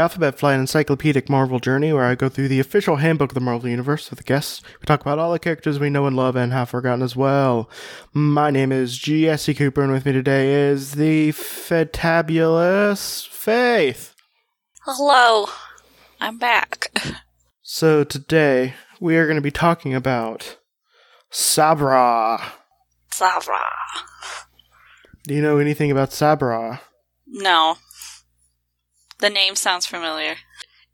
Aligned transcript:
Alphabet 0.00 0.38
Flight 0.38 0.58
Encyclopedic 0.58 1.28
Marvel 1.28 1.60
Journey, 1.60 1.92
where 1.92 2.06
I 2.06 2.14
go 2.14 2.30
through 2.30 2.48
the 2.48 2.58
official 2.58 2.96
handbook 2.96 3.32
of 3.32 3.34
the 3.34 3.40
Marvel 3.40 3.68
Universe 3.68 4.08
with 4.08 4.24
guests. 4.24 4.62
We 4.80 4.86
talk 4.86 5.02
about 5.02 5.18
all 5.18 5.30
the 5.30 5.38
characters 5.38 5.78
we 5.78 5.90
know 5.90 6.06
and 6.06 6.16
love 6.16 6.36
and 6.36 6.52
have 6.52 6.70
forgotten 6.70 7.02
as 7.02 7.14
well. 7.14 7.68
My 8.14 8.50
name 8.50 8.72
is 8.72 8.96
Jesse 8.96 9.52
Cooper, 9.52 9.82
and 9.82 9.92
with 9.92 10.06
me 10.06 10.12
today 10.12 10.70
is 10.70 10.92
the 10.92 11.32
fantabulous 11.32 13.28
Faith. 13.28 14.14
Hello, 14.84 15.48
I'm 16.18 16.38
back. 16.38 16.90
So 17.60 18.02
today 18.02 18.74
we 19.00 19.18
are 19.18 19.26
going 19.26 19.36
to 19.36 19.42
be 19.42 19.50
talking 19.50 19.94
about 19.94 20.56
Sabra. 21.28 22.40
Sabra. 23.12 23.60
Do 25.24 25.34
you 25.34 25.42
know 25.42 25.58
anything 25.58 25.90
about 25.90 26.12
Sabra? 26.12 26.80
No. 27.26 27.76
The 29.20 29.30
name 29.30 29.54
sounds 29.54 29.86
familiar. 29.86 30.36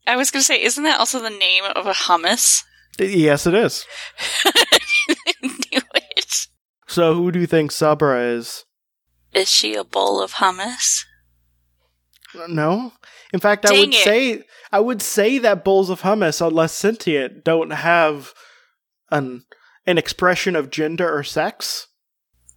I 0.06 0.16
was 0.16 0.30
going 0.30 0.40
to 0.40 0.46
say, 0.46 0.62
isn't 0.62 0.84
that 0.84 1.00
also 1.00 1.20
the 1.20 1.30
name 1.30 1.64
of 1.64 1.86
a 1.86 1.92
hummus? 1.92 2.62
Yes, 2.98 3.46
it 3.46 3.54
is. 3.54 3.86
Knew 5.42 5.80
it. 5.94 6.46
So 6.86 7.14
who 7.14 7.32
do 7.32 7.40
you 7.40 7.46
think 7.46 7.72
Sabra 7.72 8.20
is? 8.20 8.64
Is 9.32 9.50
she 9.50 9.74
a 9.74 9.84
bowl 9.84 10.22
of 10.22 10.34
hummus? 10.34 11.04
No. 12.48 12.92
In 13.32 13.40
fact, 13.40 13.66
I 13.66 13.72
would 13.72 13.94
it. 13.94 14.04
say 14.04 14.42
I 14.72 14.80
would 14.80 15.02
say 15.02 15.38
that 15.38 15.64
bowls 15.64 15.90
of 15.90 16.02
hummus, 16.02 16.46
unless 16.46 16.72
sentient, 16.72 17.44
don't 17.44 17.70
have 17.70 18.32
an 19.10 19.44
an 19.86 19.98
expression 19.98 20.56
of 20.56 20.70
gender 20.70 21.12
or 21.12 21.22
sex. 21.22 21.88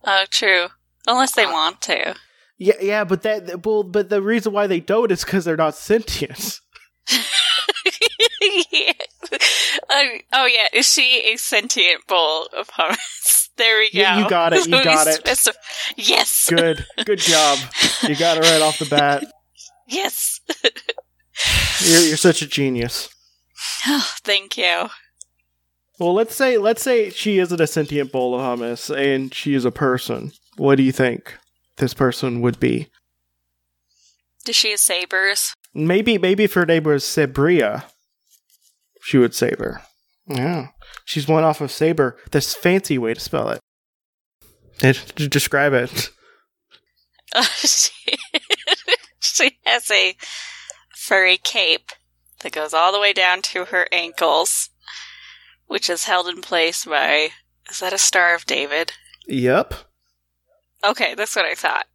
Oh, 0.04 0.26
true. 0.30 0.68
Unless 1.08 1.34
they 1.34 1.46
uh, 1.46 1.52
want 1.52 1.82
to. 1.84 2.16
Yeah, 2.60 2.76
yeah, 2.82 3.04
but 3.06 3.22
that 3.22 3.66
well, 3.66 3.84
but 3.84 4.10
the 4.10 4.22
reason 4.22 4.52
why 4.52 4.68
they 4.68 4.82
don't 4.82 5.12
is 5.12 5.24
because 5.24 5.46
they're 5.46 5.56
not 5.58 5.76
sentient. 5.76 6.60
Yeah. 7.12 8.94
Oh, 9.92 10.00
um, 10.00 10.20
oh, 10.34 10.46
yeah. 10.46 10.68
Is 10.74 10.88
she 10.88 11.32
a 11.34 11.38
sentient 11.38 12.06
bowl 12.08 12.48
of 12.58 12.70
hummus? 12.70 13.50
There 13.58 13.80
we 13.80 13.92
go. 13.92 14.00
Yeah, 14.00 14.20
you 14.20 14.30
got 14.30 14.54
it, 14.54 14.66
you 14.66 14.72
got 14.84 15.08
it. 15.08 15.24
specif- 15.24 15.56
yes. 15.98 16.48
Good, 16.50 16.86
good 17.06 17.20
job. 17.20 17.60
You 18.04 18.16
got 18.16 18.38
it 18.38 18.42
right 18.42 18.62
off 18.62 18.80
the 18.80 18.86
bat. 18.86 19.26
Yes. 19.88 20.40
You're 21.82 22.02
you're 22.02 22.18
such 22.18 22.42
a 22.42 22.48
genius. 22.48 23.10
Oh, 23.88 24.10
thank 24.24 24.58
you. 24.58 24.88
Well, 26.00 26.14
let's 26.14 26.36
say 26.36 26.58
let's 26.58 26.82
say 26.82 27.10
she 27.10 27.40
isn't 27.40 27.60
a 27.60 27.68
sentient 27.68 28.12
bowl 28.12 28.34
of 28.36 28.42
hummus 28.42 28.96
and 28.96 29.34
she 29.34 29.54
is 29.54 29.66
a 29.66 29.72
person. 29.72 30.32
What 30.58 30.76
do 30.76 30.84
you 30.84 30.92
think 30.92 31.38
this 31.80 31.94
person 31.94 32.42
would 32.42 32.60
be? 32.60 32.90
Does 34.46 34.56
she 34.56 34.72
have 34.72 34.80
sabers? 34.80 35.54
Maybe 35.74 36.18
maybe 36.18 36.46
if 36.46 36.54
her 36.54 36.66
name 36.66 36.84
was 36.84 37.04
Sabria, 37.04 37.86
she 39.02 39.18
would 39.18 39.36
saber. 39.36 39.82
Yeah, 40.28 40.68
she's 41.06 41.28
one 41.28 41.44
off 41.44 41.62
of 41.62 41.72
saber. 41.72 42.18
This 42.32 42.56
fancy 42.56 42.98
way 42.98 43.14
to 43.14 43.20
spell 43.20 43.50
it. 43.50 43.60
And 44.82 44.96
to 44.96 45.28
describe 45.28 45.74
it. 45.74 46.10
Uh, 47.36 47.44
she, 47.44 47.92
she 49.20 49.60
has 49.66 49.92
a 49.92 50.16
furry 50.96 51.38
cape 51.38 51.92
that 52.42 52.54
goes 52.54 52.74
all 52.74 52.92
the 52.92 53.00
way 53.00 53.14
down 53.14 53.42
to 53.42 53.66
her 53.66 53.88
ankles, 53.92 54.70
which 55.68 55.90
is 55.90 56.06
held 56.06 56.28
in 56.28 56.42
place 56.42 56.86
by. 56.86 57.30
Is 57.70 57.82
that 57.82 57.94
a 57.94 58.00
Star 58.00 58.34
of 58.34 58.46
David? 58.46 58.94
Yep. 59.28 59.76
Okay, 60.84 61.16
that's 61.16 61.36
what 61.36 61.46
I 61.46 61.56
thought. 61.56 61.86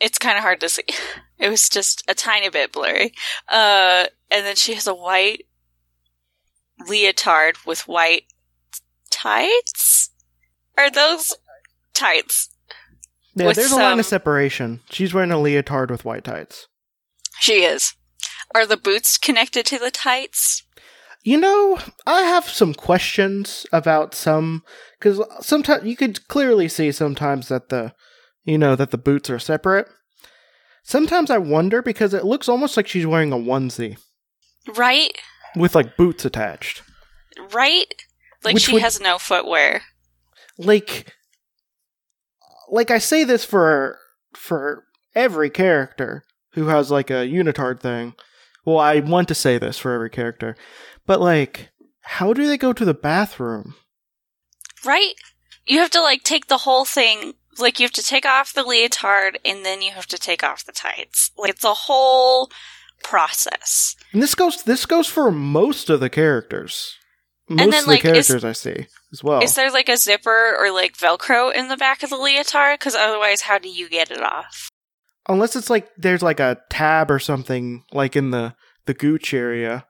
It's 0.00 0.18
kind 0.18 0.36
of 0.36 0.42
hard 0.42 0.60
to 0.60 0.68
see. 0.68 0.84
It 1.40 1.50
was 1.50 1.68
just 1.68 2.02
a 2.08 2.16
tiny 2.16 2.48
bit 2.48 2.72
blurry. 2.72 3.12
Uh, 3.48 4.06
and 4.28 4.44
then 4.44 4.56
she 4.56 4.74
has 4.74 4.88
a 4.88 4.92
white 4.92 5.46
leotard 6.86 7.58
with 7.64 7.86
white 7.86 8.24
tights? 9.10 10.10
Are 10.76 10.90
those 10.90 11.34
tights? 11.94 12.50
Yeah, 13.34 13.52
there's 13.52 13.72
a 13.72 13.76
line 13.76 14.00
of 14.00 14.06
separation. 14.06 14.80
She's 14.90 15.14
wearing 15.14 15.30
a 15.30 15.38
leotard 15.38 15.90
with 15.90 16.04
white 16.04 16.24
tights. 16.24 16.66
She 17.38 17.62
is. 17.62 17.94
Are 18.54 18.66
the 18.66 18.76
boots 18.76 19.16
connected 19.16 19.64
to 19.66 19.78
the 19.78 19.90
tights? 19.90 20.64
You 21.22 21.38
know, 21.38 21.78
I 22.06 22.22
have 22.22 22.48
some 22.48 22.74
questions 22.74 23.66
about 23.72 24.14
some 24.14 24.64
because 24.98 25.20
sometimes 25.40 25.84
you 25.84 25.96
could 25.96 26.26
clearly 26.28 26.68
see 26.68 26.90
sometimes 26.92 27.48
that 27.48 27.68
the 27.68 27.94
you 28.44 28.58
know 28.58 28.74
that 28.76 28.90
the 28.90 28.98
boots 28.98 29.30
are 29.30 29.38
separate. 29.38 29.86
Sometimes 30.82 31.30
I 31.30 31.38
wonder 31.38 31.82
because 31.82 32.14
it 32.14 32.24
looks 32.24 32.48
almost 32.48 32.76
like 32.76 32.86
she's 32.88 33.06
wearing 33.06 33.32
a 33.32 33.36
onesie 33.36 33.98
Right? 34.74 35.12
with 35.56 35.74
like 35.74 35.96
boots 35.96 36.24
attached. 36.24 36.82
Right? 37.52 37.86
Like 38.44 38.54
Which 38.54 38.64
she 38.64 38.72
would- 38.74 38.82
has 38.82 39.00
no 39.00 39.18
footwear. 39.18 39.82
Like 40.58 41.12
like 42.70 42.90
I 42.90 42.98
say 42.98 43.24
this 43.24 43.44
for 43.44 43.98
for 44.34 44.84
every 45.14 45.50
character 45.50 46.24
who 46.52 46.66
has 46.68 46.90
like 46.90 47.10
a 47.10 47.26
unitard 47.28 47.80
thing. 47.80 48.14
Well, 48.64 48.78
I 48.78 49.00
want 49.00 49.28
to 49.28 49.34
say 49.34 49.56
this 49.58 49.78
for 49.78 49.92
every 49.92 50.10
character. 50.10 50.56
But 51.06 51.20
like 51.20 51.68
how 52.02 52.32
do 52.32 52.46
they 52.46 52.56
go 52.58 52.72
to 52.72 52.84
the 52.84 52.94
bathroom? 52.94 53.74
Right? 54.84 55.14
You 55.66 55.78
have 55.80 55.90
to 55.90 56.00
like 56.00 56.22
take 56.22 56.46
the 56.46 56.58
whole 56.58 56.84
thing. 56.84 57.34
Like 57.58 57.78
you 57.80 57.84
have 57.84 57.92
to 57.92 58.02
take 58.02 58.24
off 58.24 58.52
the 58.52 58.62
leotard 58.62 59.38
and 59.44 59.64
then 59.64 59.82
you 59.82 59.90
have 59.92 60.06
to 60.06 60.18
take 60.18 60.42
off 60.44 60.64
the 60.64 60.72
tights. 60.72 61.30
Like 61.36 61.50
it's 61.50 61.64
a 61.64 61.74
whole 61.74 62.50
process. 63.02 63.96
And 64.12 64.22
this 64.22 64.34
goes 64.34 64.62
this 64.62 64.86
goes 64.86 65.06
for 65.08 65.30
most 65.30 65.90
of 65.90 66.00
the 66.00 66.10
characters. 66.10 66.94
Most 67.48 67.70
then, 67.70 67.80
of 67.80 67.84
the 67.84 67.90
like, 67.90 68.04
is- 68.04 68.26
characters 68.28 68.44
I 68.44 68.52
see 68.52 68.86
as 69.12 69.24
well. 69.24 69.42
Is 69.42 69.54
there 69.54 69.70
like 69.70 69.88
a 69.88 69.96
zipper 69.96 70.56
or 70.58 70.70
like 70.70 70.96
Velcro 70.96 71.54
in 71.54 71.68
the 71.68 71.76
back 71.76 72.02
of 72.02 72.10
the 72.10 72.16
leotard? 72.16 72.78
Because 72.78 72.94
otherwise, 72.94 73.42
how 73.42 73.58
do 73.58 73.68
you 73.68 73.88
get 73.88 74.10
it 74.10 74.22
off? 74.22 74.68
Unless 75.28 75.56
it's 75.56 75.70
like 75.70 75.88
there's 75.96 76.22
like 76.22 76.40
a 76.40 76.58
tab 76.70 77.10
or 77.10 77.18
something 77.18 77.84
like 77.92 78.16
in 78.16 78.30
the 78.30 78.54
the 78.86 78.94
gooch 78.94 79.34
area, 79.34 79.86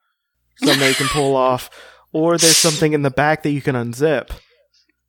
something 0.56 0.88
you 0.88 0.94
can 0.94 1.08
pull 1.08 1.36
off, 1.48 1.70
or 2.12 2.38
there's 2.38 2.56
something 2.56 2.92
in 2.92 3.02
the 3.02 3.10
back 3.10 3.42
that 3.42 3.50
you 3.50 3.62
can 3.62 3.74
unzip. 3.74 4.30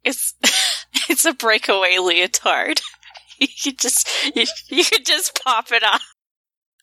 It's 0.09 0.33
it's 1.09 1.25
a 1.25 1.33
breakaway 1.33 1.97
leotard. 1.97 2.81
You 3.41 3.47
could 3.63 3.79
just 3.79 4.05
you, 4.35 4.45
you 4.67 4.83
could 4.83 5.05
just 5.05 5.39
pop 5.45 5.71
it 5.71 5.81
off. 5.81 6.03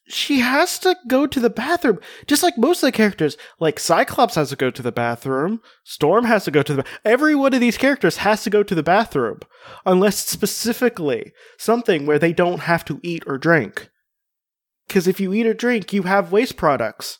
She 0.09 0.41
has 0.41 0.78
to 0.78 0.97
go 1.06 1.26
to 1.26 1.38
the 1.38 1.50
bathroom, 1.50 1.98
just 2.26 2.42
like 2.42 2.56
most 2.56 2.82
of 2.82 2.87
the 2.87 2.92
characters. 2.92 3.37
Like 3.60 3.78
Cyclops 3.78 4.37
has 4.37 4.48
to 4.48 4.56
go 4.56 4.70
to 4.70 4.81
the 4.81 4.91
bathroom. 4.91 5.60
Storm 5.84 6.25
has 6.25 6.44
to 6.44 6.50
go 6.50 6.62
to 6.62 6.72
the. 6.72 6.84
Every 7.04 7.34
one 7.34 7.53
of 7.53 7.60
these 7.60 7.76
characters 7.76 8.16
has 8.19 8.42
to 8.44 8.48
go 8.48 8.62
to 8.62 8.75
the 8.75 8.82
bathroom, 8.82 9.41
unless 9.84 10.16
specifically 10.26 11.34
something 11.58 12.06
where 12.06 12.19
they 12.19 12.32
don't 12.32 12.60
have 12.60 12.87
to 12.87 13.00
eat 13.03 13.22
or 13.26 13.37
drink. 13.37 13.91
Because 14.88 15.06
if 15.06 15.20
you 15.20 15.34
eat 15.34 15.47
or 15.47 15.53
drink, 15.53 15.93
you 15.93 16.04
have 16.04 16.32
waste 16.32 16.56
products. 16.56 17.19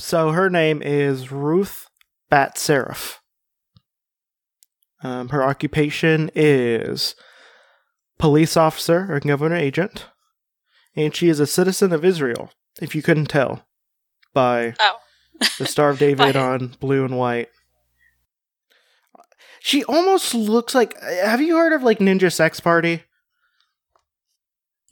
So 0.00 0.32
her 0.32 0.50
name 0.50 0.82
is 0.82 1.30
Ruth 1.30 1.86
Bat 2.28 2.58
Seraph. 2.58 3.21
Um, 5.02 5.30
her 5.30 5.42
occupation 5.42 6.30
is 6.34 7.14
police 8.18 8.56
officer 8.56 9.12
or 9.12 9.18
government 9.20 9.60
agent 9.60 10.06
and 10.94 11.14
she 11.14 11.28
is 11.28 11.40
a 11.40 11.46
citizen 11.46 11.92
of 11.92 12.04
Israel, 12.04 12.50
if 12.80 12.94
you 12.94 13.02
couldn't 13.02 13.26
tell 13.26 13.64
by 14.34 14.74
Oh. 14.78 14.98
the 15.58 15.66
Star 15.66 15.90
of 15.90 15.98
David 16.06 16.36
on 16.36 16.76
blue 16.80 17.04
and 17.04 17.16
white. 17.18 17.48
She 19.60 19.84
almost 19.84 20.34
looks 20.34 20.74
like. 20.74 21.00
Have 21.00 21.40
you 21.40 21.56
heard 21.56 21.72
of 21.72 21.82
like 21.82 21.98
Ninja 21.98 22.32
Sex 22.32 22.58
Party? 22.60 23.04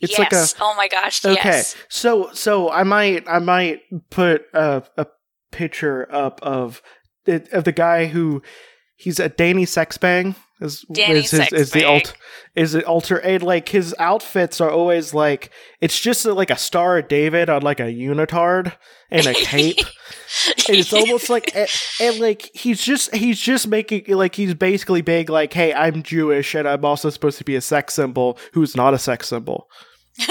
It's 0.01 0.19
like 0.19 0.33
a 0.33 0.47
oh 0.61 0.75
my 0.77 0.89
gosh. 0.89 1.25
okay. 1.25 1.35
Yes. 1.45 1.77
So 1.89 2.31
so 2.33 2.71
I 2.71 2.85
might 2.85 3.29
I 3.29 3.39
might 3.41 3.81
put 4.11 4.45
a 4.55 4.83
a 4.97 5.07
picture 5.51 6.09
up 6.11 6.41
of 6.43 6.81
of 7.27 7.65
the 7.65 7.73
guy 7.73 8.07
who 8.07 8.43
he's 9.01 9.19
a 9.19 9.29
Danny 9.29 9.65
Sexbang 9.65 10.35
is 10.61 10.85
Danny 10.93 11.21
is, 11.21 11.31
his, 11.31 11.53
is 11.53 11.71
the 11.71 11.85
alt 11.85 12.15
is 12.55 12.75
it 12.75 12.85
alter 12.85 13.17
and 13.17 13.43
like 13.43 13.71
his 13.71 13.95
outfits 13.99 14.61
are 14.61 14.71
always 14.71 15.15
like 15.15 15.51
it's 15.81 15.99
just 15.99 16.27
like 16.27 16.51
a 16.51 16.57
Star 16.57 16.99
of 16.99 17.09
David 17.09 17.49
on 17.49 17.63
like 17.63 17.81
a 17.81 17.85
unitard 17.85 18.73
and 19.11 19.27
a 19.27 19.33
cape. 19.33 19.79
and 20.69 20.77
it's 20.77 20.93
almost 20.93 21.31
like 21.31 21.57
and, 21.57 21.69
and 22.01 22.21
like 22.21 22.51
he's 22.55 22.83
just 22.83 23.15
he's 23.15 23.41
just 23.41 23.69
making 23.69 24.05
like 24.09 24.35
he's 24.35 24.55
basically 24.55 25.01
being 25.01 25.27
like 25.27 25.53
hey 25.53 25.73
i'm 25.75 26.03
jewish 26.03 26.55
and 26.55 26.69
i'm 26.69 26.85
also 26.85 27.11
supposed 27.11 27.39
to 27.39 27.45
be 27.45 27.57
a 27.57 27.61
sex 27.61 27.95
symbol 27.95 28.39
who's 28.53 28.77
not 28.77 28.95
a 28.95 28.99
sex 28.99 29.29
symbol. 29.29 29.69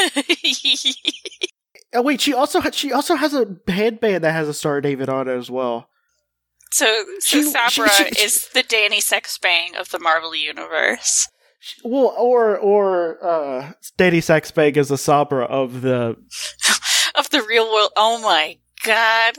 Oh 1.91 2.03
wait 2.03 2.21
she 2.21 2.35
also 2.35 2.61
ha- 2.61 2.69
she 2.69 2.93
also 2.93 3.15
has 3.15 3.33
a 3.33 3.47
headband 3.67 4.23
that 4.23 4.31
has 4.31 4.47
a 4.47 4.53
star 4.53 4.77
of 4.77 4.83
david 4.83 5.09
on 5.09 5.27
it 5.27 5.35
as 5.35 5.49
well 5.49 5.89
so 6.71 7.05
so 7.19 7.41
She- 7.41 7.51
Sabra 7.51 7.89
she- 7.93 8.13
she- 8.15 8.23
is 8.23 8.47
the 8.53 8.63
Danny 8.63 8.99
Sexbang 9.01 9.75
of 9.79 9.89
the 9.89 9.99
Marvel 9.99 10.35
universe. 10.35 11.27
well 11.83 12.13
or 12.17 12.57
or 12.57 13.17
uh 13.23 13.71
Danny 13.97 14.19
Sexbang 14.21 14.77
is 14.77 14.87
the 14.89 14.97
sabra 14.97 15.45
of 15.45 15.81
the 15.81 16.15
of 17.15 17.29
the 17.31 17.41
real 17.41 17.71
world. 17.71 17.91
Oh 17.97 18.21
my 18.21 18.57
god. 18.85 19.35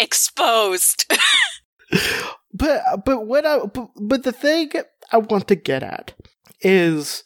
Exposed. 0.00 1.12
but 2.52 2.82
but 3.04 3.26
what 3.26 3.44
I 3.46 3.58
but, 3.60 3.88
but 4.00 4.22
the 4.24 4.32
thing 4.32 4.70
I 5.12 5.18
want 5.18 5.48
to 5.48 5.54
get 5.56 5.82
at 5.82 6.14
is 6.60 7.22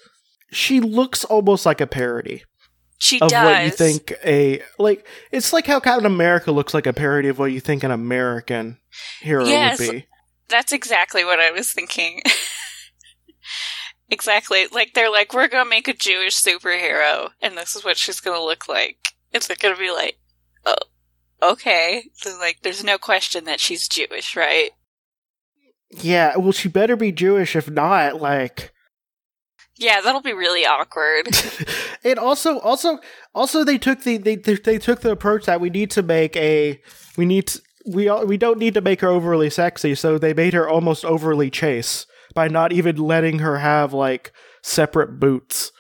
she 0.50 0.80
looks 0.80 1.24
almost 1.24 1.64
like 1.66 1.80
a 1.80 1.86
parody 1.86 2.44
she 3.02 3.20
of 3.20 3.30
does. 3.30 3.44
what 3.44 3.64
you 3.64 3.70
think 3.72 4.12
a 4.24 4.62
like 4.78 5.04
it's 5.32 5.52
like 5.52 5.66
how 5.66 5.80
Captain 5.80 6.06
America 6.06 6.52
looks 6.52 6.72
like 6.72 6.86
a 6.86 6.92
parody 6.92 7.28
of 7.28 7.36
what 7.36 7.50
you 7.50 7.58
think 7.58 7.82
an 7.82 7.90
American 7.90 8.78
hero 9.20 9.44
Yes. 9.44 9.80
would 9.80 9.90
be. 9.90 10.06
That's 10.48 10.70
exactly 10.72 11.24
what 11.24 11.40
I 11.40 11.50
was 11.50 11.72
thinking. 11.72 12.22
exactly. 14.08 14.66
Like 14.70 14.94
they're 14.94 15.10
like, 15.10 15.34
we're 15.34 15.48
gonna 15.48 15.68
make 15.68 15.88
a 15.88 15.94
Jewish 15.94 16.40
superhero, 16.40 17.30
and 17.40 17.56
this 17.56 17.74
is 17.74 17.84
what 17.84 17.96
she's 17.96 18.20
gonna 18.20 18.40
look 18.40 18.68
like. 18.68 18.98
It's 19.32 19.48
gonna 19.48 19.76
be 19.76 19.90
like, 19.90 20.18
oh, 20.64 20.76
okay. 21.42 22.04
So 22.14 22.36
like, 22.38 22.58
there's 22.62 22.84
no 22.84 22.98
question 22.98 23.46
that 23.46 23.58
she's 23.58 23.88
Jewish, 23.88 24.36
right? 24.36 24.70
Yeah, 25.90 26.36
well 26.36 26.52
she 26.52 26.68
better 26.68 26.94
be 26.94 27.10
Jewish 27.10 27.56
if 27.56 27.68
not 27.68 28.20
like 28.22 28.72
Yeah, 29.76 30.00
that'll 30.00 30.20
be 30.20 30.32
really 30.32 30.64
awkward. 30.66 31.28
and 32.04 32.18
also 32.18 32.58
also 32.60 32.98
also 33.34 33.64
they 33.64 33.78
took 33.78 34.02
the 34.02 34.18
they 34.18 34.36
they 34.36 34.78
took 34.78 35.00
the 35.00 35.10
approach 35.10 35.46
that 35.46 35.60
we 35.60 35.70
need 35.70 35.90
to 35.92 36.02
make 36.02 36.36
a 36.36 36.80
we 37.16 37.24
need 37.24 37.46
to, 37.48 37.60
we 37.86 38.08
all- 38.08 38.26
we 38.26 38.36
don't 38.36 38.58
need 38.58 38.74
to 38.74 38.80
make 38.80 39.00
her 39.00 39.08
overly 39.08 39.50
sexy 39.50 39.94
so 39.94 40.18
they 40.18 40.34
made 40.34 40.52
her 40.54 40.68
almost 40.68 41.04
overly 41.04 41.50
chase 41.50 42.06
by 42.34 42.48
not 42.48 42.72
even 42.72 42.96
letting 42.96 43.38
her 43.40 43.58
have 43.58 43.92
like 43.92 44.32
separate 44.62 45.18
boots 45.18 45.72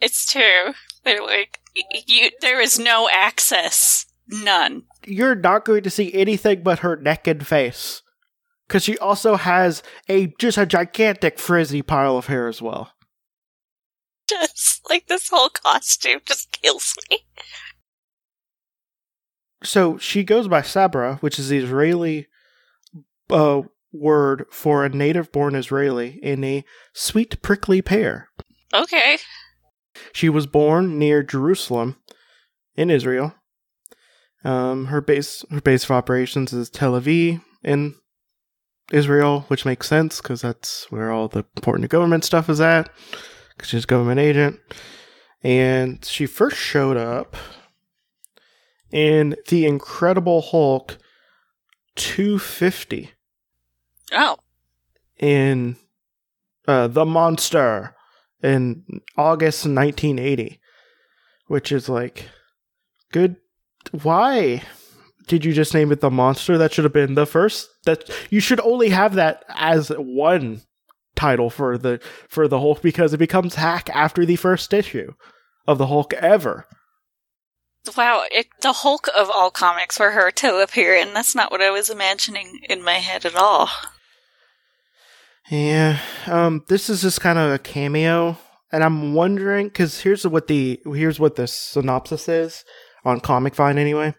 it's 0.00 0.30
true. 0.30 0.74
They're 1.04 1.22
like, 1.22 1.60
you. 2.06 2.30
There 2.42 2.60
is 2.60 2.78
no 2.78 3.08
access. 3.10 4.04
None. 4.28 4.82
you're 5.06 5.34
not 5.34 5.64
going 5.64 5.82
to 5.82 5.90
see 5.90 6.12
anything 6.14 6.62
but 6.62 6.78
her 6.80 6.96
neck 6.96 7.26
and 7.26 7.46
face 7.46 8.00
because 8.66 8.82
she 8.82 8.96
also 8.98 9.36
has 9.36 9.82
a 10.08 10.32
just 10.38 10.56
a 10.56 10.64
gigantic 10.64 11.38
frizzy 11.38 11.82
pile 11.82 12.16
of 12.16 12.26
hair 12.26 12.48
as 12.48 12.62
well 12.62 12.92
Just 14.28 14.80
like 14.88 15.06
this 15.06 15.28
whole 15.28 15.50
costume 15.50 16.20
just 16.24 16.50
kills 16.52 16.94
me. 17.10 17.20
so 19.62 19.98
she 19.98 20.24
goes 20.24 20.48
by 20.48 20.62
Sabra, 20.62 21.16
which 21.16 21.38
is 21.38 21.48
the 21.48 21.58
Israeli 21.58 22.26
uh, 23.30 23.62
word 23.92 24.46
for 24.50 24.84
a 24.84 24.88
native 24.88 25.32
born 25.32 25.54
Israeli 25.54 26.18
in 26.22 26.44
a 26.44 26.64
sweet 26.92 27.40
prickly 27.42 27.80
pear. 27.80 28.28
Okay. 28.72 29.18
She 30.12 30.28
was 30.28 30.46
born 30.46 30.98
near 30.98 31.22
Jerusalem 31.22 31.96
in 32.76 32.90
Israel. 32.90 33.34
Um, 34.44 34.86
her 34.86 35.00
base 35.00 35.44
her 35.50 35.60
base 35.60 35.84
of 35.84 35.90
operations 35.90 36.52
is 36.52 36.68
Tel 36.68 36.92
Aviv 36.92 37.40
in 37.62 37.94
Israel, 38.92 39.44
which 39.48 39.64
makes 39.64 39.88
sense 39.88 40.20
because 40.20 40.42
that's 40.42 40.90
where 40.90 41.10
all 41.10 41.28
the 41.28 41.44
important 41.56 41.88
government 41.90 42.24
stuff 42.24 42.50
is 42.50 42.60
at. 42.60 42.90
Because 43.56 43.70
she's 43.70 43.84
a 43.84 43.86
government 43.86 44.20
agent, 44.20 44.58
and 45.42 46.04
she 46.04 46.26
first 46.26 46.56
showed 46.56 46.96
up 46.96 47.36
in 48.90 49.36
the 49.48 49.66
Incredible 49.66 50.42
Hulk 50.42 50.98
250 51.96 53.10
Oh. 54.12 54.36
in 55.18 55.76
uh, 56.68 56.88
The 56.88 57.04
Monster 57.04 57.94
in 58.42 58.84
August 59.16 59.64
1980, 59.66 60.60
which 61.46 61.72
is 61.72 61.88
like, 61.88 62.28
good. 63.12 63.36
Why 64.02 64.62
did 65.26 65.44
you 65.44 65.52
just 65.52 65.74
name 65.74 65.90
it 65.92 66.00
The 66.00 66.10
Monster? 66.10 66.58
That 66.58 66.72
should 66.72 66.84
have 66.84 66.92
been 66.92 67.14
the 67.14 67.26
first. 67.26 67.68
That 67.84 68.08
you 68.30 68.40
should 68.40 68.60
only 68.60 68.90
have 68.90 69.14
that 69.14 69.44
as 69.48 69.88
one 69.90 70.62
title 71.24 71.48
for 71.48 71.78
the 71.78 72.00
for 72.28 72.46
the 72.48 72.60
Hulk 72.60 72.82
because 72.82 73.14
it 73.14 73.18
becomes 73.18 73.54
hack 73.54 73.88
after 73.90 74.26
the 74.26 74.36
first 74.36 74.74
issue 74.74 75.14
of 75.66 75.78
the 75.78 75.86
Hulk 75.86 76.12
ever. 76.14 76.66
Wow, 77.96 78.24
it, 78.30 78.46
the 78.62 78.72
Hulk 78.72 79.08
of 79.16 79.30
all 79.30 79.50
comics 79.50 79.96
for 79.96 80.10
her 80.10 80.30
to 80.30 80.62
appear 80.62 80.94
in, 80.94 81.12
that's 81.12 81.34
not 81.34 81.50
what 81.50 81.60
I 81.60 81.70
was 81.70 81.90
imagining 81.90 82.60
in 82.68 82.82
my 82.82 82.94
head 82.94 83.26
at 83.26 83.36
all. 83.36 83.68
Yeah, 85.50 85.98
um, 86.26 86.64
this 86.68 86.88
is 86.88 87.02
just 87.02 87.20
kind 87.20 87.38
of 87.38 87.52
a 87.52 87.58
cameo, 87.58 88.38
and 88.72 88.82
I'm 88.82 89.12
wondering 89.12 89.68
because 89.68 90.00
here's 90.00 90.26
what 90.26 90.46
the 90.46 90.80
here's 90.84 91.20
what 91.20 91.36
the 91.36 91.46
synopsis 91.46 92.28
is 92.28 92.64
on 93.04 93.20
Comic 93.20 93.54
Vine 93.54 93.78
anyway. 93.78 94.14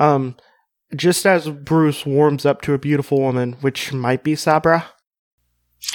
Um, 0.00 0.36
just 0.96 1.24
as 1.26 1.48
Bruce 1.48 2.04
warms 2.04 2.44
up 2.44 2.62
to 2.62 2.74
a 2.74 2.78
beautiful 2.78 3.20
woman, 3.20 3.52
which 3.60 3.92
might 3.92 4.24
be 4.24 4.34
Sabra, 4.34 4.86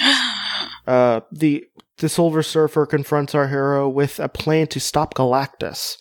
uh, 0.86 1.20
the 1.30 1.64
the 1.98 2.08
Silver 2.08 2.42
Surfer 2.42 2.86
confronts 2.86 3.34
our 3.34 3.48
hero 3.48 3.88
with 3.88 4.20
a 4.20 4.28
plan 4.28 4.66
to 4.68 4.80
stop 4.80 5.14
Galactus. 5.14 5.96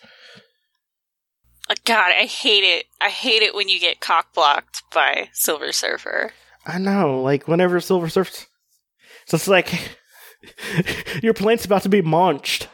God, 1.85 2.11
I 2.11 2.25
hate 2.25 2.63
it. 2.63 2.85
I 3.01 3.09
hate 3.09 3.41
it 3.41 3.55
when 3.55 3.69
you 3.69 3.79
get 3.79 4.01
cock 4.01 4.33
blocked 4.33 4.83
by 4.93 5.29
Silver 5.33 5.71
Surfer. 5.71 6.33
I 6.65 6.77
know, 6.77 7.21
like 7.21 7.47
whenever 7.47 7.79
Silver 7.79 8.09
Surfer, 8.09 8.45
it's 9.23 9.47
like 9.47 9.97
your 11.23 11.33
plan's 11.33 11.65
about 11.65 11.83
to 11.83 11.89
be 11.89 12.01
munched. 12.01 12.67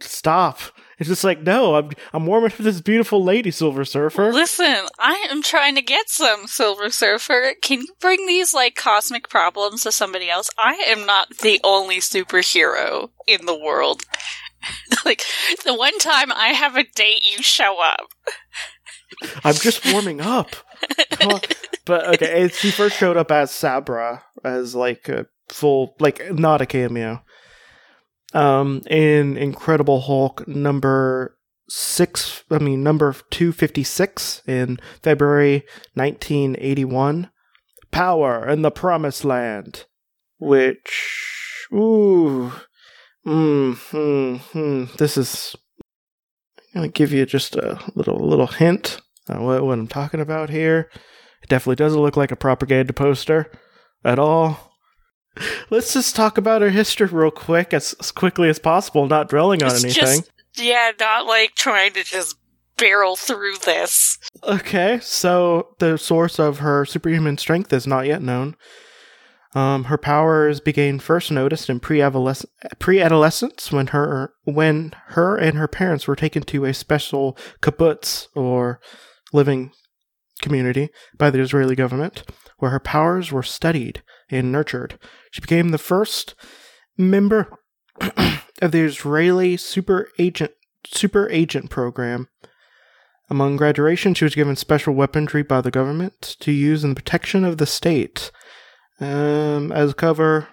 Stop. 0.00 0.58
It's 0.98 1.08
just 1.08 1.24
like 1.24 1.42
no, 1.42 1.74
I'm 1.74 1.90
I'm 2.12 2.26
warming 2.26 2.52
up 2.52 2.56
this 2.56 2.80
beautiful 2.80 3.22
lady, 3.22 3.50
Silver 3.50 3.84
Surfer. 3.84 4.32
Listen, 4.32 4.86
I 4.98 5.26
am 5.30 5.42
trying 5.42 5.74
to 5.74 5.82
get 5.82 6.08
some 6.08 6.46
Silver 6.46 6.88
Surfer. 6.88 7.52
Can 7.60 7.80
you 7.80 7.88
bring 8.00 8.26
these 8.26 8.54
like 8.54 8.76
cosmic 8.76 9.28
problems 9.28 9.82
to 9.82 9.92
somebody 9.92 10.30
else? 10.30 10.48
I 10.56 10.74
am 10.86 11.04
not 11.04 11.28
the 11.42 11.60
only 11.62 11.98
superhero 11.98 13.10
in 13.26 13.44
the 13.44 13.58
world. 13.58 14.04
like 15.04 15.22
the 15.64 15.74
one 15.74 15.98
time 15.98 16.32
I 16.32 16.48
have 16.48 16.76
a 16.76 16.84
date, 16.84 17.22
you 17.36 17.42
show 17.42 17.78
up. 17.82 18.08
I'm 19.44 19.54
just 19.54 19.92
warming 19.92 20.20
up. 20.20 20.56
but 21.84 22.14
okay, 22.14 22.48
she 22.48 22.70
first 22.70 22.96
showed 22.96 23.16
up 23.16 23.30
as 23.30 23.50
Sabra, 23.50 24.24
as 24.44 24.74
like 24.74 25.08
a 25.08 25.26
full, 25.48 25.94
like 26.00 26.32
not 26.32 26.60
a 26.60 26.66
cameo. 26.66 27.22
Um, 28.36 28.82
in 28.90 29.38
Incredible 29.38 30.02
Hulk 30.02 30.46
number 30.46 31.38
six, 31.70 32.44
I 32.50 32.58
mean 32.58 32.82
number 32.82 33.16
two 33.30 33.50
fifty 33.50 33.82
six 33.82 34.42
in 34.46 34.78
February 35.02 35.64
nineteen 35.94 36.54
eighty 36.58 36.84
one. 36.84 37.30
Power 37.90 38.46
in 38.46 38.60
the 38.60 38.70
Promised 38.70 39.24
Land, 39.24 39.86
which 40.38 41.66
ooh, 41.72 42.52
mm, 43.26 43.74
hmm, 43.74 44.36
hmm, 44.36 44.84
this 44.98 45.16
is 45.16 45.56
I'm 46.74 46.82
gonna 46.82 46.88
give 46.88 47.12
you 47.14 47.24
just 47.24 47.56
a 47.56 47.80
little 47.94 48.18
little 48.18 48.48
hint 48.48 49.00
on 49.30 49.44
what, 49.44 49.64
what 49.64 49.78
I'm 49.78 49.88
talking 49.88 50.20
about 50.20 50.50
here. 50.50 50.90
It 51.42 51.48
definitely 51.48 51.76
doesn't 51.76 52.02
look 52.02 52.18
like 52.18 52.32
a 52.32 52.36
propaganda 52.36 52.92
poster 52.92 53.50
at 54.04 54.18
all. 54.18 54.75
Let's 55.70 55.92
just 55.92 56.16
talk 56.16 56.38
about 56.38 56.62
her 56.62 56.70
history 56.70 57.06
real 57.06 57.30
quick, 57.30 57.74
as, 57.74 57.94
as 58.00 58.10
quickly 58.10 58.48
as 58.48 58.58
possible, 58.58 59.06
not 59.06 59.28
dwelling 59.28 59.62
on 59.62 59.70
It's 59.72 59.84
anything. 59.84 60.22
just 60.22 60.30
yeah, 60.56 60.92
not 60.98 61.26
like 61.26 61.54
trying 61.54 61.92
to 61.92 62.04
just 62.04 62.36
barrel 62.78 63.16
through 63.16 63.56
this. 63.64 64.18
Okay, 64.42 64.98
so 65.02 65.74
the 65.78 65.96
source 65.98 66.38
of 66.38 66.58
her 66.58 66.84
superhuman 66.84 67.38
strength 67.38 67.72
is 67.72 67.86
not 67.86 68.06
yet 68.06 68.22
known. 68.22 68.56
Um, 69.54 69.84
her 69.84 69.96
powers 69.96 70.60
began 70.60 70.98
first 70.98 71.30
noticed 71.30 71.70
in 71.70 71.80
pre-adolescence 71.80 73.72
when 73.72 73.86
her 73.88 74.34
when 74.44 74.92
her 75.08 75.36
and 75.36 75.56
her 75.56 75.68
parents 75.68 76.06
were 76.06 76.16
taken 76.16 76.42
to 76.42 76.66
a 76.66 76.74
special 76.74 77.38
kibbutz 77.62 78.26
or 78.34 78.80
living 79.32 79.72
community 80.42 80.90
by 81.16 81.30
the 81.30 81.40
Israeli 81.40 81.74
government, 81.74 82.22
where 82.58 82.70
her 82.70 82.80
powers 82.80 83.32
were 83.32 83.42
studied 83.42 84.02
and 84.30 84.52
nurtured. 84.52 84.98
She 85.30 85.40
became 85.40 85.70
the 85.70 85.78
first 85.78 86.34
member 86.96 87.48
of 88.00 88.72
the 88.72 88.80
Israeli 88.80 89.56
super 89.56 90.08
agent 90.18 90.52
super 90.86 91.28
agent 91.30 91.70
program. 91.70 92.28
Among 93.28 93.56
graduation, 93.56 94.14
she 94.14 94.24
was 94.24 94.36
given 94.36 94.54
special 94.54 94.94
weaponry 94.94 95.42
by 95.42 95.60
the 95.60 95.72
government 95.72 96.36
to 96.40 96.52
use 96.52 96.84
in 96.84 96.90
the 96.90 96.96
protection 96.96 97.44
of 97.44 97.58
the 97.58 97.66
state. 97.66 98.30
Um, 99.00 99.72
as 99.72 99.94
cover 99.94 100.48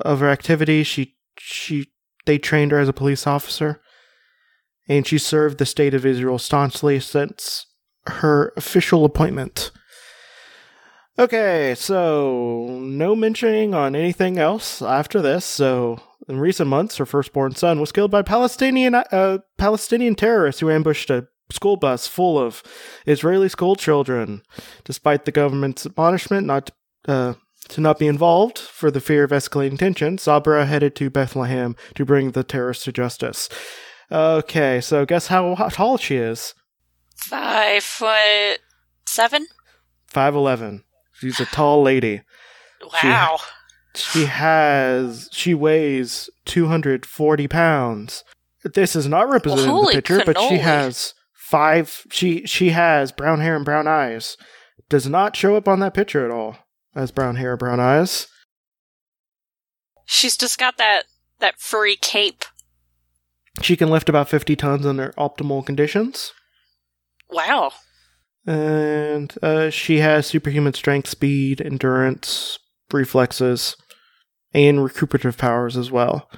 of 0.00 0.20
her 0.20 0.28
activities, 0.28 0.86
she 0.86 1.16
she 1.38 1.88
they 2.26 2.38
trained 2.38 2.72
her 2.72 2.78
as 2.78 2.88
a 2.88 2.92
police 2.92 3.26
officer, 3.26 3.80
and 4.88 5.06
she 5.06 5.18
served 5.18 5.58
the 5.58 5.66
state 5.66 5.94
of 5.94 6.06
Israel 6.06 6.38
staunchly 6.38 7.00
since 7.00 7.66
her 8.06 8.52
official 8.56 9.04
appointment. 9.04 9.70
Okay, 11.16 11.76
so 11.76 12.66
no 12.80 13.14
mentioning 13.14 13.72
on 13.72 13.94
anything 13.94 14.36
else 14.36 14.82
after 14.82 15.22
this. 15.22 15.44
So, 15.44 16.00
in 16.28 16.40
recent 16.40 16.68
months, 16.68 16.96
her 16.96 17.06
firstborn 17.06 17.54
son 17.54 17.80
was 17.80 17.92
killed 17.92 18.10
by 18.10 18.22
Palestinian 18.22 18.96
uh, 18.96 19.38
Palestinian 19.56 20.16
terrorists 20.16 20.60
who 20.60 20.70
ambushed 20.70 21.10
a 21.10 21.28
school 21.50 21.76
bus 21.76 22.08
full 22.08 22.36
of 22.36 22.64
Israeli 23.06 23.48
school 23.48 23.76
children. 23.76 24.42
Despite 24.84 25.24
the 25.24 25.32
government's 25.32 25.86
admonishment 25.86 26.48
not 26.48 26.72
uh, 27.06 27.34
to 27.68 27.80
not 27.80 28.00
be 28.00 28.08
involved 28.08 28.58
for 28.58 28.90
the 28.90 29.00
fear 29.00 29.22
of 29.22 29.30
escalating 29.30 29.78
tension, 29.78 30.18
Sabra 30.18 30.66
headed 30.66 30.96
to 30.96 31.10
Bethlehem 31.10 31.76
to 31.94 32.04
bring 32.04 32.32
the 32.32 32.42
terrorists 32.42 32.84
to 32.84 32.92
justice. 32.92 33.48
Okay, 34.10 34.80
so 34.80 35.06
guess 35.06 35.28
how 35.28 35.54
tall 35.70 35.96
she 35.96 36.16
is? 36.16 36.54
Five 37.16 37.84
foot 37.84 38.58
seven? 39.06 39.46
5'11. 40.12 40.82
She's 41.14 41.40
a 41.40 41.46
tall 41.46 41.82
lady. 41.82 42.22
Wow. 43.02 43.38
She 43.94 44.26
has, 44.26 45.28
she 45.32 45.54
weighs 45.54 46.28
240 46.46 47.48
pounds. 47.48 48.24
This 48.64 48.96
is 48.96 49.06
not 49.06 49.28
represented 49.28 49.66
Well, 49.68 49.80
in 49.80 49.86
the 49.86 49.92
picture, 49.92 50.22
but 50.24 50.38
she 50.38 50.58
has 50.58 51.14
five, 51.32 52.06
she, 52.10 52.46
she 52.46 52.70
has 52.70 53.12
brown 53.12 53.40
hair 53.40 53.56
and 53.56 53.64
brown 53.64 53.86
eyes. 53.86 54.36
Does 54.88 55.06
not 55.06 55.36
show 55.36 55.56
up 55.56 55.68
on 55.68 55.80
that 55.80 55.94
picture 55.94 56.24
at 56.24 56.30
all 56.30 56.56
as 56.94 57.10
brown 57.10 57.36
hair, 57.36 57.56
brown 57.56 57.80
eyes. 57.80 58.26
She's 60.06 60.36
just 60.36 60.58
got 60.58 60.76
that 60.76 61.04
that 61.40 61.58
furry 61.58 61.96
cape. 61.96 62.44
She 63.62 63.76
can 63.76 63.90
lift 63.90 64.08
about 64.08 64.28
50 64.28 64.56
tons 64.56 64.86
under 64.86 65.12
optimal 65.12 65.64
conditions. 65.64 66.32
Wow. 67.30 67.72
And 68.46 69.34
uh, 69.42 69.70
she 69.70 69.98
has 69.98 70.26
superhuman 70.26 70.74
strength, 70.74 71.08
speed, 71.08 71.60
endurance, 71.60 72.58
reflexes, 72.92 73.76
and 74.52 74.82
recuperative 74.82 75.38
powers 75.38 75.76
as 75.76 75.90
well. 75.90 76.30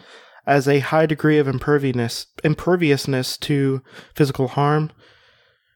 As 0.47 0.69
a 0.69 0.79
high 0.79 1.07
degree 1.07 1.39
of 1.39 1.49
imperviousness, 1.49 2.27
imperviousness 2.45 3.37
to 3.39 3.83
physical 4.15 4.49
harm, 4.49 4.93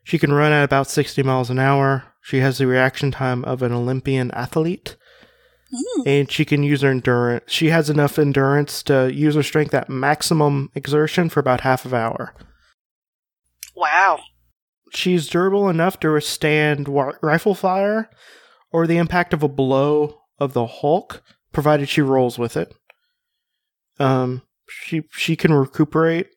she 0.04 0.18
can 0.18 0.32
run 0.32 0.52
at 0.52 0.64
about 0.64 0.88
60 0.88 1.22
miles 1.24 1.50
an 1.50 1.58
hour. 1.58 2.04
She 2.22 2.38
has 2.38 2.58
the 2.58 2.66
reaction 2.66 3.10
time 3.10 3.44
of 3.44 3.62
an 3.62 3.72
Olympian 3.72 4.30
athlete. 4.30 4.96
Mm. 5.72 6.06
And 6.06 6.30
she 6.30 6.44
can 6.44 6.62
use 6.62 6.82
her 6.82 6.90
endurance. 6.90 7.44
She 7.46 7.68
has 7.68 7.90
enough 7.90 8.18
endurance 8.18 8.82
to 8.84 9.12
use 9.12 9.34
her 9.34 9.42
strength 9.42 9.74
at 9.74 9.88
maximum 9.88 10.70
exertion 10.74 11.28
for 11.28 11.40
about 11.40 11.60
half 11.60 11.84
an 11.84 11.94
hour. 11.94 12.34
Wow. 13.76 14.20
She's 14.92 15.28
durable 15.28 15.68
enough 15.68 16.00
to 16.00 16.12
withstand 16.12 16.88
rifle 17.22 17.54
fire 17.54 18.10
or 18.72 18.86
the 18.86 18.98
impact 18.98 19.32
of 19.32 19.42
a 19.42 19.48
blow 19.48 20.20
of 20.38 20.52
the 20.52 20.66
Hulk, 20.66 21.22
provided 21.52 21.88
she 21.88 22.00
rolls 22.00 22.38
with 22.38 22.56
it. 22.56 22.74
Um, 23.98 24.42
she 24.68 25.02
she 25.10 25.36
can 25.36 25.52
recuperate 25.52 26.28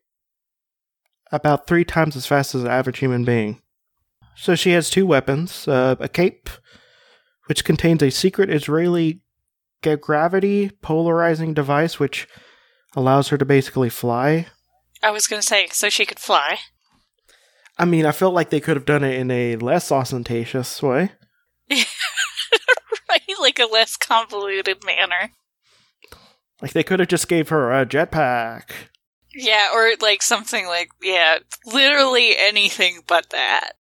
about 1.31 1.67
three 1.67 1.85
times 1.85 2.15
as 2.15 2.25
fast 2.25 2.53
as 2.55 2.63
an 2.63 2.69
average 2.69 2.99
human 2.99 3.23
being. 3.23 3.61
So 4.35 4.55
she 4.55 4.71
has 4.71 4.89
two 4.89 5.05
weapons: 5.05 5.67
uh, 5.67 5.95
a 5.99 6.09
cape, 6.09 6.49
which 7.47 7.63
contains 7.63 8.01
a 8.01 8.09
secret 8.09 8.49
Israeli 8.49 9.21
gravity 9.99 10.69
polarizing 10.81 11.53
device, 11.53 11.99
which 11.99 12.27
allows 12.95 13.29
her 13.29 13.37
to 13.37 13.45
basically 13.45 13.89
fly. 13.89 14.47
I 15.01 15.11
was 15.11 15.27
gonna 15.27 15.41
say, 15.41 15.67
so 15.71 15.89
she 15.89 16.05
could 16.05 16.19
fly. 16.19 16.59
I 17.77 17.85
mean, 17.85 18.05
I 18.05 18.11
felt 18.11 18.33
like 18.33 18.49
they 18.49 18.59
could 18.59 18.77
have 18.77 18.85
done 18.85 19.03
it 19.03 19.19
in 19.19 19.31
a 19.31 19.55
less 19.57 19.91
ostentatious 19.91 20.81
way. 20.81 21.11
right? 21.69 21.85
Like 23.39 23.59
a 23.59 23.65
less 23.65 23.97
convoluted 23.97 24.83
manner. 24.85 25.31
Like 26.61 26.73
they 26.73 26.83
could 26.83 26.99
have 26.99 27.09
just 27.09 27.27
gave 27.27 27.49
her 27.49 27.71
a 27.71 27.85
jetpack. 27.85 28.69
Yeah, 29.33 29.69
or 29.73 29.91
like 30.01 30.21
something 30.21 30.67
like 30.67 30.89
yeah, 31.01 31.39
literally 31.65 32.35
anything 32.37 33.01
but 33.07 33.31
that. 33.31 33.73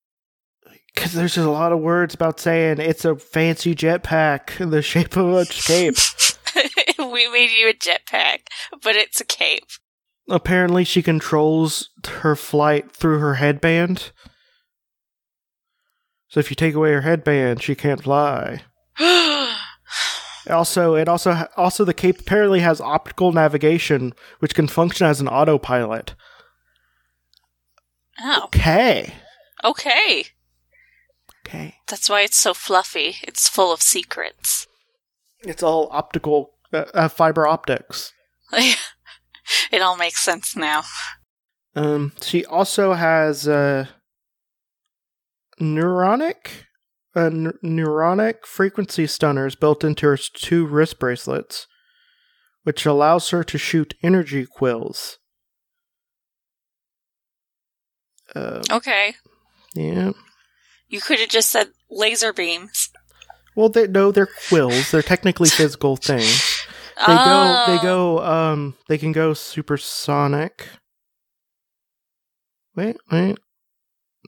Because 0.94 1.12
there's 1.12 1.34
just 1.34 1.46
a 1.46 1.50
lot 1.50 1.72
of 1.72 1.80
words 1.80 2.14
about 2.14 2.40
saying 2.40 2.78
it's 2.78 3.04
a 3.04 3.16
fancy 3.16 3.74
jetpack 3.74 4.60
in 4.60 4.70
the 4.70 4.82
shape 4.82 5.16
of 5.16 5.32
a 5.32 5.46
cape. 5.46 5.96
we 6.98 7.30
made 7.30 7.50
you 7.50 7.68
a 7.68 7.74
jetpack, 7.74 8.40
but 8.82 8.96
it's 8.96 9.20
a 9.20 9.24
cape. 9.24 9.68
Apparently, 10.28 10.84
she 10.84 11.02
controls 11.02 11.90
her 12.06 12.36
flight 12.36 12.92
through 12.92 13.18
her 13.18 13.34
headband. 13.34 14.12
So 16.28 16.40
if 16.40 16.48
you 16.50 16.56
take 16.56 16.74
away 16.74 16.92
her 16.92 17.00
headband, 17.02 17.62
she 17.62 17.74
can't 17.74 18.02
fly. 18.02 18.62
Also, 20.50 20.96
it 20.96 21.08
also 21.08 21.46
also 21.56 21.84
the 21.84 21.94
cape 21.94 22.18
apparently 22.18 22.58
has 22.60 22.80
optical 22.80 23.30
navigation, 23.30 24.12
which 24.40 24.56
can 24.56 24.66
function 24.66 25.06
as 25.06 25.20
an 25.20 25.28
autopilot. 25.28 26.16
oh, 28.20 28.46
Okay, 28.46 29.14
okay. 29.62 30.24
okay. 31.46 31.76
That's 31.86 32.10
why 32.10 32.22
it's 32.22 32.36
so 32.38 32.54
fluffy. 32.54 33.16
It's 33.22 33.48
full 33.48 33.72
of 33.72 33.82
secrets. 33.82 34.66
It's 35.44 35.62
all 35.62 35.88
optical 35.92 36.54
uh, 36.72 36.86
uh, 36.92 37.08
fiber 37.08 37.46
optics. 37.46 38.12
it 39.72 39.82
all 39.82 39.96
makes 39.96 40.22
sense 40.22 40.56
now. 40.56 40.82
Um, 41.74 42.12
she 42.20 42.44
also 42.44 42.92
has 42.92 43.48
uh, 43.48 43.86
neuronic, 45.60 46.48
uh, 47.16 47.26
n- 47.26 47.58
neuronic 47.64 48.44
frequency 48.44 49.06
stunners 49.06 49.54
built 49.54 49.82
into 49.84 50.06
her 50.06 50.16
two 50.16 50.66
wrist 50.66 50.98
bracelets, 50.98 51.66
which 52.64 52.84
allows 52.86 53.30
her 53.30 53.42
to 53.44 53.58
shoot 53.58 53.94
energy 54.02 54.46
quills. 54.46 55.18
Uh, 58.34 58.62
Okay. 58.70 59.14
yeah. 59.74 60.12
You 60.88 61.00
could 61.00 61.20
have 61.20 61.28
just 61.30 61.50
said 61.50 61.68
laser 61.90 62.32
beams. 62.32 62.90
Well, 63.54 63.68
they 63.68 63.86
no, 63.86 64.12
they're 64.12 64.28
quills. 64.48 64.90
They're 64.90 65.02
technically 65.02 65.48
physical 65.50 65.96
things. 65.96 66.61
They 66.96 67.14
oh. 67.14 67.64
go. 67.66 67.72
They 67.72 67.82
go. 67.82 68.18
Um. 68.20 68.76
They 68.88 68.98
can 68.98 69.12
go 69.12 69.34
supersonic. 69.34 70.68
Wait. 72.74 72.96
Wait. 73.10 73.38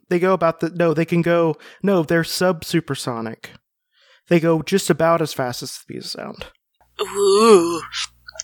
They 0.09 0.19
go 0.19 0.33
about 0.33 0.61
the. 0.61 0.71
No, 0.71 0.95
they 0.95 1.05
can 1.05 1.23
go. 1.23 1.57
No, 1.83 2.03
they're 2.03 2.25
sub 2.25 2.65
supersonic. 2.65 3.51
They 4.29 4.41
go 4.41 4.63
just 4.63 4.91
about 4.91 5.21
as 5.21 5.33
fast 5.33 5.63
as 5.63 5.71
the 5.71 5.79
speed 5.79 5.99
of 5.99 6.07
sound. 6.07 6.47
Ooh. 7.01 7.83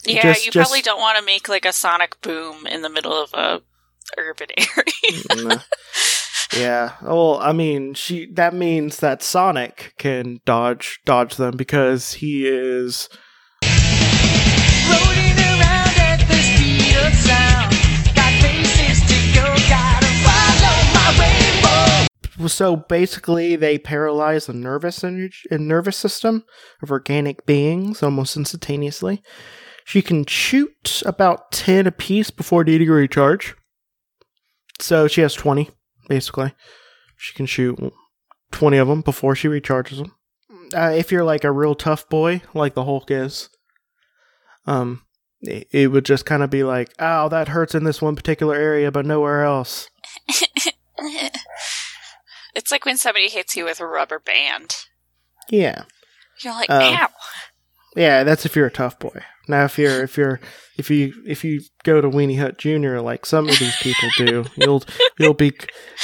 Yeah, 0.05 0.23
Just- 0.23 0.47
you 0.47 0.53
just- 0.53 0.69
probably 0.69 0.83
don't 0.83 1.00
want 1.00 1.19
to 1.19 1.25
make 1.25 1.49
like 1.49 1.65
a 1.65 1.73
sonic 1.73 2.21
boom 2.21 2.67
in 2.67 2.83
the 2.83 2.91
middle 2.91 3.12
of 3.12 3.33
a 3.35 3.62
urban 4.19 4.49
area. 4.59 5.62
Yeah. 6.57 6.95
Well, 7.03 7.39
I 7.41 7.53
mean, 7.53 7.95
she. 7.95 8.27
That 8.33 8.55
means 8.55 8.99
that 8.99 9.23
Sonic 9.23 9.95
can 9.99 10.41
dodge 10.45 11.00
dodge 11.05 11.37
them 11.37 11.57
because 11.57 12.15
he 12.15 12.47
is 12.47 13.09
so 22.61 22.76
basically 22.76 23.56
they 23.56 23.78
paralyze 23.78 24.44
the 24.44 24.52
nervous 24.52 25.02
energy, 25.02 25.38
nervous 25.50 25.97
system 25.97 26.44
of 26.82 26.90
organic 26.90 27.47
beings 27.47 28.02
almost 28.02 28.37
instantaneously. 28.37 29.23
She 29.87 30.02
can 30.02 30.26
shoot 30.26 31.02
about 31.06 31.52
10 31.52 31.87
apiece 31.87 32.30
before 32.30 32.62
needing 32.62 32.90
a 32.90 32.92
recharge. 32.92 33.54
So 34.78 35.09
she 35.09 35.23
has 35.23 35.32
20 35.32 35.70
basically. 36.09 36.52
She 37.16 37.35
can 37.35 37.47
shoot 37.47 37.78
20 38.52 38.76
of 38.76 38.88
them 38.88 39.00
before 39.00 39.35
she 39.35 39.49
recharges 39.49 39.97
them. 39.97 40.14
Uh, 40.75 40.92
if 40.94 41.11
you're 41.11 41.25
like 41.25 41.44
a 41.44 41.52
real 41.52 41.75
tough 41.75 42.11
boy 42.11 42.42
like 42.52 42.75
the 42.75 42.85
Hulk 42.85 43.11
is, 43.11 43.49
um 44.67 45.02
it, 45.43 45.69
it 45.73 45.87
would 45.88 46.05
just 46.05 46.26
kind 46.26 46.43
of 46.43 46.50
be 46.50 46.62
like, 46.64 46.90
"Ow, 47.00 47.29
that 47.29 47.49
hurts 47.49 47.75
in 47.75 47.85
this 47.85 48.02
one 48.02 48.14
particular 48.17 48.55
area 48.57 48.90
but 48.90 49.07
nowhere 49.07 49.43
else." 49.45 49.88
it's 52.55 52.71
like 52.71 52.85
when 52.85 52.97
somebody 52.99 53.29
hits 53.29 53.57
you 53.57 53.64
with 53.64 53.81
a 53.81 53.87
rubber 53.87 54.19
band. 54.19 54.76
Yeah. 55.49 55.85
You're 56.43 56.55
like, 56.55 56.71
Um, 56.71 56.83
ow. 56.83 57.09
Yeah, 57.97 58.23
that's 58.23 58.47
if 58.47 58.55
you're 58.55 58.67
a 58.67 58.71
tough 58.71 58.99
boy. 58.99 59.21
Now, 59.49 59.64
if 59.64 59.76
you're 59.76 60.05
if 60.05 60.17
you're 60.17 60.38
if 60.79 60.90
you 60.90 61.12
if 61.26 61.43
you 61.43 61.62
go 61.83 62.00
to 62.00 62.09
Weenie 62.09 62.38
Hut 62.38 62.57
Junior, 62.57 63.00
like 63.00 63.26
some 63.26 63.49
of 63.49 63.59
these 63.59 63.75
people 63.79 64.09
do, 64.17 64.45
you'll 64.57 64.85
you'll 65.19 65.35
be 65.35 65.52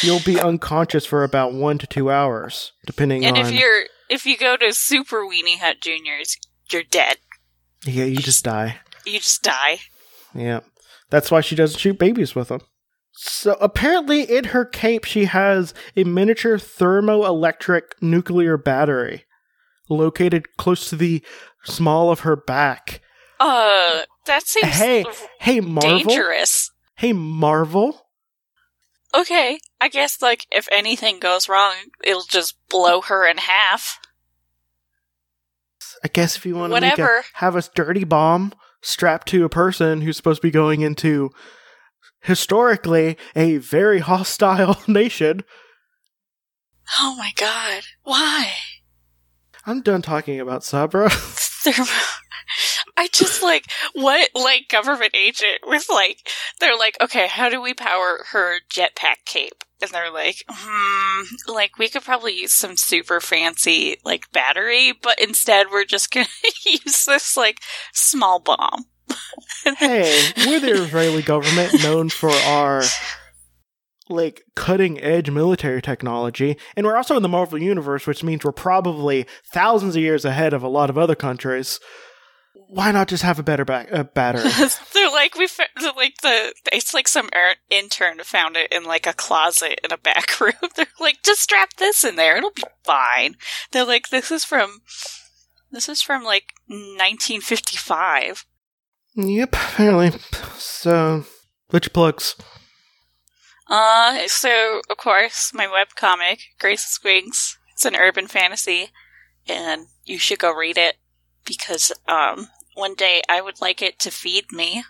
you'll 0.02 0.22
be 0.24 0.40
unconscious 0.40 1.06
for 1.06 1.22
about 1.22 1.52
one 1.52 1.78
to 1.78 1.86
two 1.86 2.10
hours, 2.10 2.72
depending 2.86 3.24
And 3.24 3.36
on. 3.36 3.46
if 3.46 3.52
you're 3.52 3.84
if 4.10 4.26
you 4.26 4.36
go 4.36 4.56
to 4.56 4.72
Super 4.72 5.18
Weenie 5.18 5.58
Hut 5.60 5.76
Juniors, 5.80 6.36
you're 6.72 6.82
dead. 6.82 7.18
Yeah, 7.84 8.04
you 8.04 8.16
just 8.16 8.44
die. 8.44 8.78
You 9.04 9.18
just 9.18 9.42
die. 9.42 9.78
Yeah, 10.34 10.60
that's 11.10 11.30
why 11.30 11.40
she 11.40 11.54
doesn't 11.56 11.78
shoot 11.78 11.98
babies 11.98 12.34
with 12.34 12.48
them. 12.48 12.60
So 13.12 13.56
apparently, 13.60 14.22
in 14.22 14.44
her 14.46 14.64
cape, 14.64 15.04
she 15.04 15.24
has 15.24 15.72
a 15.96 16.04
miniature 16.04 16.58
thermoelectric 16.58 17.82
nuclear 18.02 18.56
battery 18.58 19.24
located 19.88 20.56
close 20.56 20.90
to 20.90 20.96
the 20.96 21.22
small 21.64 22.10
of 22.10 22.20
her 22.20 22.36
back. 22.36 23.00
Uh, 23.40 24.02
that 24.26 24.46
seems 24.46 24.74
Hey, 24.74 25.04
hey, 25.40 25.60
Marvel! 25.60 25.98
dangerous. 25.98 26.70
Hey, 26.96 27.12
Marvel! 27.12 28.02
okay, 29.14 29.60
I 29.80 29.88
guess 29.88 30.20
like 30.20 30.46
if 30.50 30.68
anything 30.70 31.18
goes 31.20 31.48
wrong, 31.48 31.74
it'll 32.04 32.24
just 32.24 32.56
blow 32.68 33.00
her 33.02 33.26
in 33.26 33.38
half. 33.38 33.98
I 36.06 36.08
guess 36.08 36.36
if 36.36 36.46
you 36.46 36.54
want 36.54 36.72
to 36.72 37.02
a, 37.02 37.22
have 37.32 37.56
a 37.56 37.62
dirty 37.74 38.04
bomb 38.04 38.52
strapped 38.80 39.26
to 39.26 39.44
a 39.44 39.48
person 39.48 40.02
who's 40.02 40.16
supposed 40.16 40.40
to 40.40 40.46
be 40.46 40.52
going 40.52 40.82
into 40.82 41.32
historically 42.20 43.18
a 43.34 43.56
very 43.56 43.98
hostile 43.98 44.78
nation. 44.86 45.42
Oh 47.00 47.16
my 47.18 47.32
god, 47.34 47.82
why? 48.04 48.52
I'm 49.66 49.82
done 49.82 50.00
talking 50.00 50.38
about 50.38 50.62
Sabra. 50.62 51.10
I 52.96 53.08
just 53.10 53.42
like 53.42 53.64
what 53.94 54.30
like 54.36 54.68
government 54.68 55.16
agent 55.16 55.58
was 55.66 55.88
like. 55.88 56.30
They're 56.60 56.78
like, 56.78 56.96
okay, 57.02 57.26
how 57.26 57.48
do 57.48 57.60
we 57.60 57.74
power 57.74 58.26
her 58.30 58.60
jetpack 58.70 59.24
cape? 59.24 59.64
And 59.82 59.90
they're 59.90 60.10
like, 60.10 60.44
hmm, 60.48 61.24
like 61.48 61.78
we 61.78 61.88
could 61.88 62.02
probably 62.02 62.40
use 62.40 62.54
some 62.54 62.76
super 62.76 63.20
fancy 63.20 63.98
like 64.04 64.32
battery, 64.32 64.92
but 65.02 65.20
instead 65.20 65.66
we're 65.70 65.84
just 65.84 66.10
gonna 66.12 66.26
use 66.64 67.04
this 67.04 67.36
like 67.36 67.60
small 67.92 68.40
bomb. 68.40 68.86
hey, 69.78 70.30
we're 70.46 70.60
the 70.60 70.82
Israeli 70.82 71.22
government 71.22 71.82
known 71.82 72.08
for 72.08 72.30
our 72.30 72.82
like 74.08 74.42
cutting 74.54 75.00
edge 75.00 75.30
military 75.30 75.82
technology, 75.82 76.56
and 76.76 76.86
we're 76.86 76.96
also 76.96 77.16
in 77.16 77.22
the 77.22 77.28
Marvel 77.28 77.60
universe, 77.60 78.06
which 78.06 78.24
means 78.24 78.44
we're 78.44 78.52
probably 78.52 79.26
thousands 79.52 79.96
of 79.96 80.02
years 80.02 80.24
ahead 80.24 80.52
of 80.52 80.62
a 80.62 80.68
lot 80.68 80.90
of 80.90 80.98
other 80.98 81.14
countries. 81.14 81.80
Why 82.68 82.90
not 82.90 83.08
just 83.08 83.22
have 83.22 83.38
a 83.38 83.44
better 83.44 83.64
back 83.64 83.88
uh, 83.92 84.02
battery? 84.04 84.50
they're 84.94 85.10
like 85.10 85.36
we 85.36 85.48
they're 85.80 85.92
like 85.92 86.16
the 86.22 86.52
it's 86.72 86.92
like 86.92 87.06
some 87.08 87.28
er- 87.34 87.56
intern 87.70 88.18
found 88.24 88.56
it 88.56 88.72
in 88.72 88.84
like 88.84 89.06
a 89.06 89.12
closet 89.12 89.80
in 89.84 89.92
a 89.92 89.98
back 89.98 90.40
room. 90.40 90.52
They're 90.74 90.86
like 90.98 91.22
just 91.22 91.42
strap 91.42 91.74
this 91.78 92.04
in 92.04 92.16
there, 92.16 92.36
it'll 92.36 92.50
be 92.50 92.64
fine. 92.84 93.36
They're 93.70 93.84
like 93.84 94.08
this 94.08 94.30
is 94.30 94.44
from 94.44 94.80
this 95.70 95.88
is 95.88 96.02
from 96.02 96.24
like 96.24 96.54
1955. 96.68 98.44
yep, 99.14 99.48
apparently. 99.52 100.18
So, 100.56 101.24
which 101.70 101.92
plugs? 101.92 102.34
Uh, 103.68 104.26
so 104.28 104.80
of 104.90 104.96
course 104.96 105.52
my 105.54 105.66
webcomic 105.66 106.40
Grace's 106.58 107.00
Wings. 107.04 107.58
It's 107.72 107.84
an 107.84 107.96
urban 107.96 108.26
fantasy, 108.26 108.88
and 109.46 109.86
you 110.04 110.18
should 110.18 110.38
go 110.38 110.52
read 110.52 110.78
it 110.78 110.96
because 111.44 111.92
um 112.08 112.48
one 112.76 112.94
day 112.94 113.22
I 113.28 113.40
would 113.40 113.60
like 113.60 113.82
it 113.82 113.98
to 114.00 114.10
feed 114.10 114.52
me. 114.52 114.84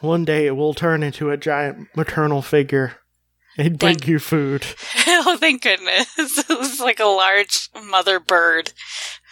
One 0.00 0.24
day 0.24 0.46
it 0.46 0.56
will 0.56 0.74
turn 0.74 1.02
into 1.02 1.30
a 1.30 1.36
giant 1.36 1.88
maternal 1.94 2.42
figure 2.42 2.96
and 3.56 3.78
bring 3.78 3.96
Thank- 3.96 4.08
you 4.08 4.18
food. 4.18 4.66
oh, 5.06 5.36
thank 5.38 5.62
goodness! 5.62 6.08
It's 6.18 6.80
like 6.80 7.00
a 7.00 7.04
large 7.04 7.68
mother 7.84 8.18
bird. 8.18 8.72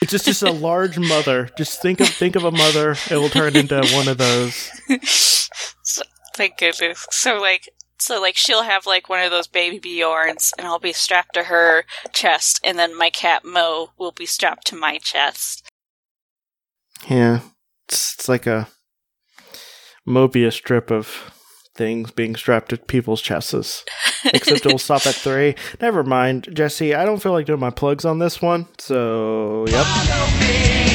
It's 0.02 0.12
just 0.12 0.26
just 0.26 0.43
a 0.43 0.52
large 0.52 0.99
mother. 0.99 1.49
Just 1.57 1.83
think 1.83 2.00
of 2.00 2.09
think 2.09 2.37
of 2.37 2.45
a 2.45 2.50
mother. 2.50 2.95
It 3.11 3.17
will 3.17 3.29
turn 3.29 3.57
into 3.57 3.85
one 3.93 4.09
of 4.09 4.19
those. 4.19 4.71
so, 5.83 6.02
thank 6.37 6.59
goodness. 6.59 7.07
So 7.11 7.38
like, 7.38 7.69
so 7.99 8.21
like, 8.21 8.37
she'll 8.37 8.62
have 8.62 8.87
like 8.87 9.09
one 9.09 9.23
of 9.23 9.31
those 9.31 9.49
baby 9.49 9.79
Bjorns, 9.81 10.52
and 10.59 10.67
I'll 10.67 10.79
be 10.79 10.93
strapped 10.93 11.35
to 11.35 11.45
her 11.45 11.85
chest, 12.12 12.61
and 12.62 12.79
then 12.79 12.97
my 12.97 13.11
cat 13.11 13.45
Mo 13.45 13.90
will 13.99 14.12
be 14.12 14.26
strapped 14.26 14.67
to 14.69 14.76
my 14.76 14.99
chest. 14.99 15.67
Yeah, 17.09 17.40
it's, 17.88 18.14
it's 18.14 18.28
like 18.28 18.47
a 18.47 18.69
Mobius 20.07 20.55
strip 20.55 20.90
of 20.90 21.33
things 21.77 22.11
being 22.11 22.37
strapped 22.37 22.70
to 22.70 22.77
people's 22.77 23.22
chests. 23.22 23.85
Except 24.24 24.66
it'll 24.66 24.79
stop 24.79 25.07
at 25.07 25.14
three. 25.14 25.55
Never 25.81 26.05
mind, 26.05 26.48
Jesse. 26.53 26.94
I 26.94 27.05
don't 27.05 27.22
feel 27.22 27.33
like 27.33 27.46
doing 27.46 27.61
my 27.61 27.70
plugs 27.70 28.05
on 28.05 28.18
this 28.18 28.42
one. 28.42 28.68
So, 28.79 29.66
yep. 29.68 30.89